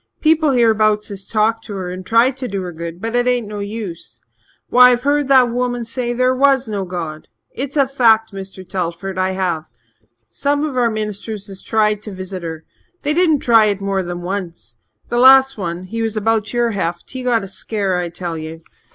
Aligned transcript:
People 0.19 0.49
hereabouts 0.53 1.09
has 1.09 1.27
talked 1.27 1.63
to 1.65 1.75
her 1.75 1.91
and 1.91 2.03
tried 2.03 2.35
to 2.37 2.47
do 2.47 2.63
her 2.63 2.71
good, 2.71 2.99
but 2.99 3.15
it 3.15 3.27
ain't 3.27 3.47
no 3.47 3.59
use. 3.59 4.19
Why, 4.67 4.89
I've 4.89 5.03
heard 5.03 5.27
that 5.27 5.51
woman 5.51 5.85
say 5.85 6.11
there 6.11 6.33
was 6.33 6.67
no 6.67 6.85
God. 6.85 7.27
It's 7.53 7.77
a 7.77 7.87
fact, 7.87 8.33
Mr. 8.33 8.67
Telford 8.67 9.19
I 9.19 9.33
have. 9.33 9.65
Some 10.27 10.63
of 10.63 10.75
our 10.75 10.89
ministers 10.89 11.45
has 11.49 11.61
tried 11.61 12.01
to 12.01 12.11
visit 12.11 12.41
her. 12.41 12.65
They 13.03 13.13
didn't 13.13 13.41
try 13.41 13.65
it 13.65 13.79
more 13.79 14.01
than 14.01 14.23
once. 14.23 14.77
The 15.09 15.19
last 15.19 15.55
one 15.55 15.83
he 15.83 16.01
was 16.01 16.17
about 16.17 16.51
your 16.51 16.71
heft 16.71 17.11
he 17.11 17.21
got 17.21 17.43
a 17.43 17.47
scare, 17.47 17.95
I 17.97 18.09
tell 18.09 18.39
you. 18.39 18.63